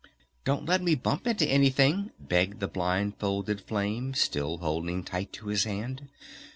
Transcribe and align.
"Don't 0.45 0.65
let 0.65 0.81
me 0.81 0.95
bump 0.95 1.27
into 1.27 1.45
anything!" 1.45 2.09
begged 2.19 2.59
the 2.59 2.67
blindfolded 2.67 3.61
Flame, 3.61 4.15
still 4.15 4.57
holding 4.57 5.03
tight 5.03 5.31
to 5.33 5.45
his 5.49 5.65
hand. 5.65 6.09